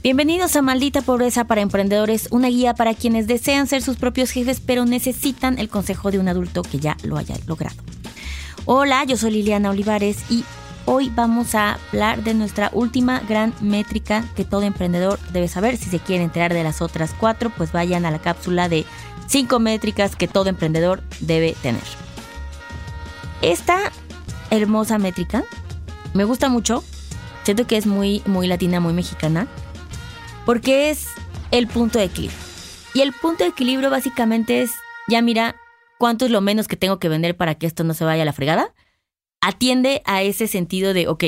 [0.00, 4.60] Bienvenidos a Maldita Pobreza para Emprendedores, una guía para quienes desean ser sus propios jefes
[4.64, 7.74] pero necesitan el consejo de un adulto que ya lo haya logrado.
[8.64, 10.44] Hola, yo soy Liliana Olivares y
[10.84, 15.76] hoy vamos a hablar de nuestra última gran métrica que todo emprendedor debe saber.
[15.76, 18.84] Si se quiere enterar de las otras cuatro, pues vayan a la cápsula de
[19.26, 21.82] cinco métricas que todo emprendedor debe tener.
[23.42, 23.90] Esta
[24.50, 25.42] hermosa métrica
[26.14, 26.84] me gusta mucho.
[27.42, 29.48] Siento que es muy, muy latina, muy mexicana
[30.48, 31.08] porque es
[31.50, 32.40] el punto de equilibrio.
[32.94, 34.70] Y el punto de equilibrio básicamente es,
[35.06, 35.56] ya mira,
[35.98, 38.24] cuánto es lo menos que tengo que vender para que esto no se vaya a
[38.24, 38.74] la fregada.
[39.42, 41.24] Atiende a ese sentido de, ok,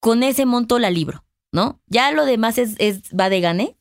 [0.00, 1.82] con ese monto la libro, ¿no?
[1.88, 2.78] Ya lo demás es,
[3.12, 3.76] va de gane.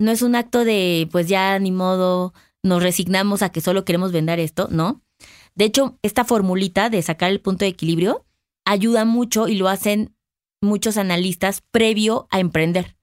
[0.00, 4.10] No es un acto de, pues ya ni modo, nos resignamos a que solo queremos
[4.10, 5.00] vender esto, ¿no?
[5.54, 8.26] De hecho, esta formulita de sacar el punto de equilibrio
[8.64, 10.16] ayuda mucho y lo hacen
[10.60, 12.96] muchos analistas previo a emprender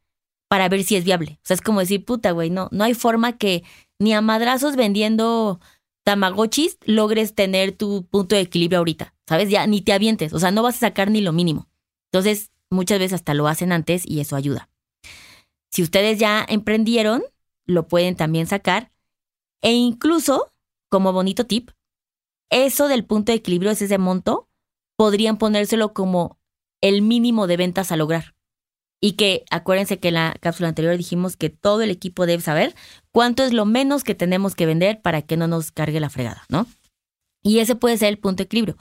[0.49, 1.39] para ver si es viable.
[1.41, 3.63] O sea, es como decir, puta, güey, no, no hay forma que
[3.99, 5.61] ni a madrazos vendiendo
[6.03, 9.49] tamagotchis logres tener tu punto de equilibrio ahorita, ¿sabes?
[9.49, 11.69] Ya ni te avientes, o sea, no vas a sacar ni lo mínimo.
[12.11, 14.69] Entonces, muchas veces hasta lo hacen antes y eso ayuda.
[15.69, 17.23] Si ustedes ya emprendieron,
[17.65, 18.91] lo pueden también sacar.
[19.61, 20.51] E incluso,
[20.89, 21.69] como bonito tip,
[22.49, 24.49] eso del punto de equilibrio es ese monto,
[24.95, 26.39] podrían ponérselo como
[26.81, 28.33] el mínimo de ventas a lograr.
[29.01, 32.75] Y que acuérdense que en la cápsula anterior dijimos que todo el equipo debe saber
[33.11, 36.43] cuánto es lo menos que tenemos que vender para que no nos cargue la fregada,
[36.49, 36.67] ¿no?
[37.41, 38.77] Y ese puede ser el punto de equilibrio.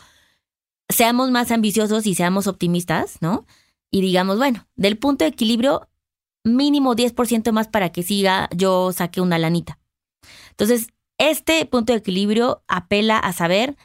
[0.88, 3.46] Seamos más ambiciosos y seamos optimistas, ¿no?
[3.90, 5.88] Y digamos, bueno, del punto de equilibrio,
[6.44, 9.78] mínimo 10% más para que siga, yo saque una lanita.
[10.50, 10.88] Entonces,
[11.18, 13.76] este punto de equilibrio apela a saber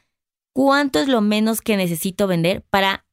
[0.53, 3.05] cuánto es lo menos que necesito vender para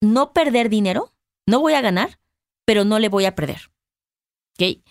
[0.00, 1.12] no perder dinero,
[1.46, 2.18] no voy a ganar,
[2.66, 3.70] pero no le voy a perder.
[4.58, 4.82] ¿Ok?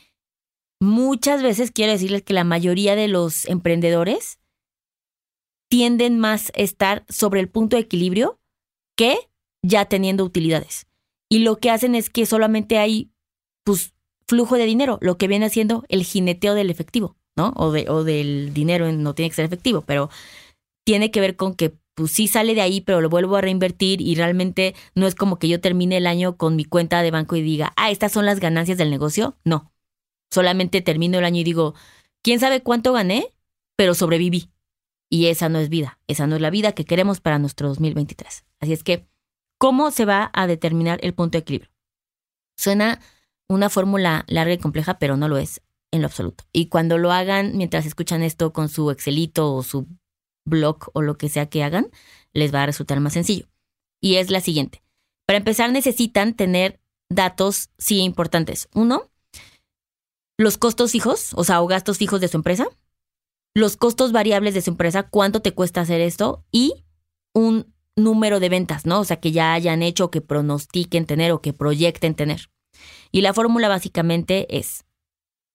[0.82, 4.40] Muchas veces quiero decirles que la mayoría de los emprendedores
[5.70, 8.40] tienden más a estar sobre el punto de equilibrio
[8.98, 9.18] que
[9.64, 10.88] ya teniendo utilidades.
[11.30, 13.12] Y lo que hacen es que solamente hay
[13.64, 13.94] pues,
[14.28, 17.54] flujo de dinero, lo que viene haciendo el jineteo del efectivo, ¿no?
[17.56, 20.10] O, de, o del dinero, no tiene que ser efectivo, pero
[20.86, 24.02] tiene que ver con que pues sí sale de ahí, pero lo vuelvo a reinvertir
[24.02, 27.36] y realmente no es como que yo termine el año con mi cuenta de banco
[27.36, 29.38] y diga, ah, estas son las ganancias del negocio.
[29.44, 29.72] No,
[30.30, 31.74] solamente termino el año y digo,
[32.22, 33.34] ¿quién sabe cuánto gané?
[33.78, 34.52] Pero sobreviví.
[35.10, 38.44] Y esa no es vida, esa no es la vida que queremos para nuestro 2023.
[38.60, 39.08] Así es que,
[39.58, 41.72] ¿cómo se va a determinar el punto de equilibrio?
[42.58, 43.00] Suena
[43.48, 46.44] una fórmula larga y compleja, pero no lo es en lo absoluto.
[46.52, 49.88] Y cuando lo hagan mientras escuchan esto con su Excelito o su
[50.46, 51.90] blog o lo que sea que hagan,
[52.34, 53.48] les va a resultar más sencillo.
[54.02, 54.84] Y es la siguiente.
[55.26, 56.80] Para empezar, necesitan tener
[57.10, 58.70] datos, sí, importantes.
[58.74, 59.10] Uno,
[60.38, 62.68] los costos fijos, o sea, o gastos fijos de su empresa,
[63.54, 66.86] los costos variables de su empresa, cuánto te cuesta hacer esto y
[67.34, 69.00] un número de ventas, ¿no?
[69.00, 72.50] O sea, que ya hayan hecho, que pronostiquen tener o que proyecten tener.
[73.12, 74.86] Y la fórmula básicamente es,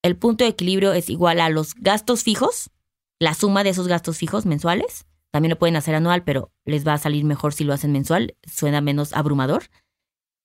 [0.03, 2.71] el punto de equilibrio es igual a los gastos fijos
[3.21, 5.07] la suma de esos gastos fijos mensuales.
[5.31, 8.37] También lo pueden hacer anual, pero les va a salir mejor si lo hacen mensual,
[8.43, 9.65] suena menos abrumador.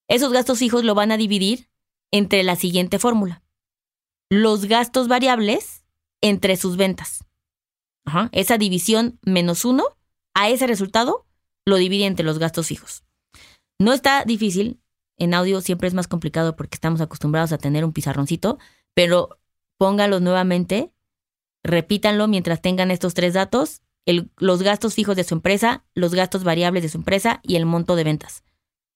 [0.07, 1.71] Esos gastos fijos lo van a dividir
[2.11, 3.41] entre la siguiente fórmula.
[4.29, 5.83] Los gastos variables
[6.21, 7.25] entre sus ventas.
[8.31, 9.83] Esa división menos uno,
[10.35, 11.25] a ese resultado
[11.65, 13.03] lo divide entre los gastos fijos.
[13.79, 14.79] No está difícil,
[15.17, 18.59] en audio siempre es más complicado porque estamos acostumbrados a tener un pizarroncito,
[18.93, 19.39] pero
[19.77, 20.91] póngalo nuevamente
[21.65, 23.81] Repítanlo mientras tengan estos tres datos,
[24.37, 27.95] los gastos fijos de su empresa, los gastos variables de su empresa y el monto
[27.95, 28.43] de ventas.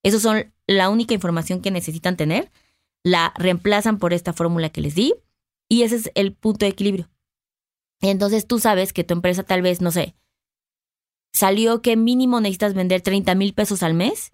[0.04, 2.52] Esos son la única información que necesitan tener.
[3.04, 5.16] La reemplazan por esta fórmula que les di
[5.68, 7.10] y ese es el punto de equilibrio.
[8.02, 10.16] Entonces tú sabes que tu empresa tal vez, no sé,
[11.34, 14.32] salió que mínimo necesitas vender 30 mil pesos al mes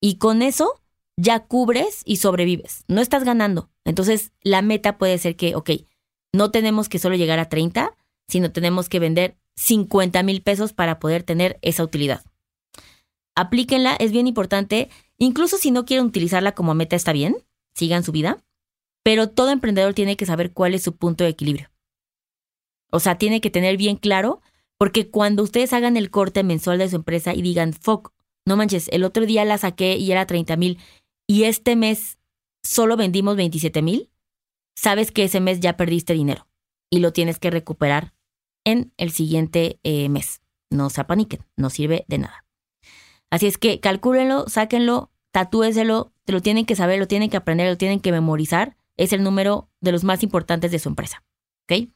[0.00, 0.82] y con eso
[1.16, 2.84] ya cubres y sobrevives.
[2.88, 3.70] No estás ganando.
[3.84, 5.70] Entonces la meta puede ser que, ok,
[6.32, 7.96] no tenemos que solo llegar a 30,
[8.28, 12.24] sino tenemos que vender 50 mil pesos para poder tener esa utilidad.
[13.34, 14.90] Aplíquenla, es bien importante.
[15.18, 17.36] Incluso si no quieren utilizarla como meta, está bien,
[17.74, 18.42] sigan su vida.
[19.02, 21.70] Pero todo emprendedor tiene que saber cuál es su punto de equilibrio.
[22.90, 24.40] O sea, tiene que tener bien claro,
[24.78, 28.12] porque cuando ustedes hagan el corte mensual de su empresa y digan, fuck,
[28.46, 30.78] no manches, el otro día la saqué y era 30 mil
[31.26, 32.18] y este mes
[32.62, 34.10] solo vendimos 27 mil,
[34.76, 36.46] sabes que ese mes ya perdiste dinero
[36.90, 38.14] y lo tienes que recuperar
[38.64, 40.42] en el siguiente eh, mes.
[40.70, 42.44] No se apaniquen, no sirve de nada.
[43.30, 47.68] Así es que calcúlenlo, sáquenlo, tatúeselo, te lo tienen que saber, lo tienen que aprender,
[47.68, 51.22] lo tienen que memorizar es el número de los más importantes de su empresa.
[51.64, 51.88] ¿Ok?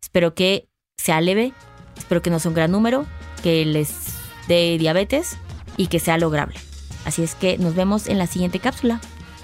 [0.00, 1.52] Espero que sea leve,
[1.96, 3.06] espero que no sea un gran número,
[3.42, 4.14] que les
[4.48, 5.36] dé diabetes
[5.76, 6.58] y que sea lograble.
[7.04, 9.00] Así es que nos vemos en la siguiente cápsula.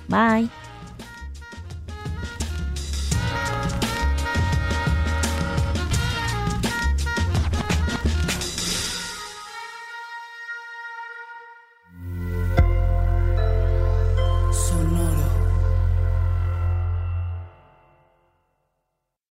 [0.09, 0.60] Bye.